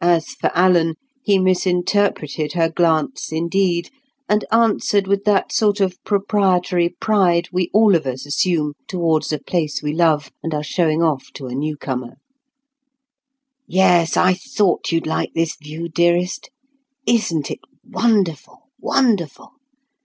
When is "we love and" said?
9.80-10.52